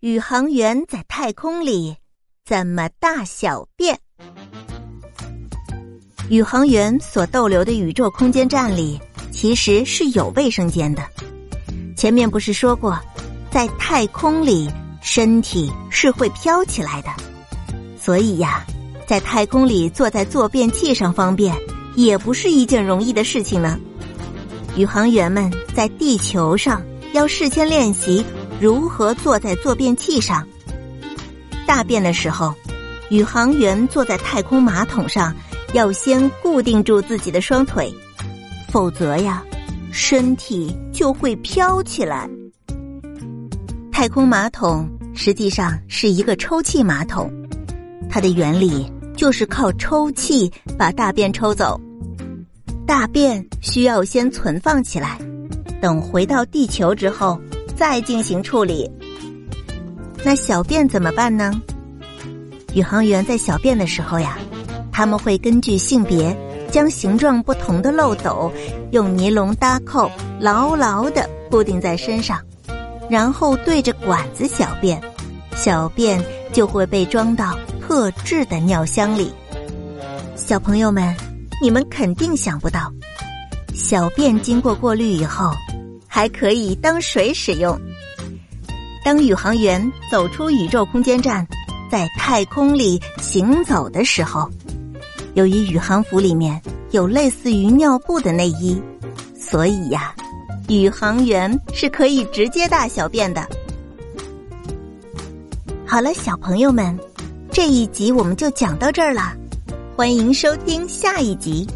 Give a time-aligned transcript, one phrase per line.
[0.00, 1.94] 宇航员在太空里
[2.42, 3.98] 怎么大小便？
[6.30, 8.98] 宇航员所逗留的宇宙空间站里
[9.30, 11.02] 其实是有卫生间的。
[11.98, 12.98] 前面不是说过，
[13.50, 14.70] 在太空里
[15.02, 17.10] 身体是会飘起来的，
[18.00, 18.64] 所以呀，
[19.06, 21.54] 在太空里坐在坐便器上方便
[21.94, 23.78] 也不是一件容易的事情呢。
[24.78, 26.82] 宇航员们在地球上
[27.12, 28.24] 要事先练习。
[28.60, 30.46] 如何坐在坐便器上
[31.66, 32.54] 大便的时候，
[33.08, 35.34] 宇航员坐在太空马桶上，
[35.72, 37.90] 要先固定住自己的双腿，
[38.68, 39.42] 否则呀，
[39.90, 42.28] 身体就会飘起来。
[43.90, 47.32] 太空马桶实际上是一个抽气马桶，
[48.10, 51.80] 它的原理就是靠抽气把大便抽走。
[52.86, 55.18] 大便需要先存放起来，
[55.80, 57.40] 等回到地球之后。
[57.80, 58.86] 再进行处理。
[60.22, 61.50] 那小便怎么办呢？
[62.74, 64.36] 宇航员在小便的时候呀，
[64.92, 66.36] 他们会根据性别，
[66.70, 68.52] 将形状不同的漏斗
[68.92, 72.38] 用尼龙搭扣，牢牢的固定在身上，
[73.08, 75.00] 然后对着管子小便，
[75.56, 79.32] 小便就会被装到特制的尿箱里。
[80.36, 81.16] 小朋友们，
[81.62, 82.92] 你们肯定想不到，
[83.72, 85.50] 小便经过过滤以后。
[86.12, 87.80] 还可以当水使用。
[89.04, 89.80] 当宇航员
[90.10, 91.46] 走出宇宙空间站，
[91.88, 94.50] 在太空里行走的时候，
[95.34, 98.82] 由于宇航服里面有类似于尿布的内衣，
[99.38, 100.12] 所以呀，
[100.68, 103.48] 宇航员是可以直接大小便的。
[105.86, 106.98] 好了，小朋友们，
[107.52, 109.32] 这一集我们就讲到这儿了，
[109.96, 111.66] 欢迎收听下一集。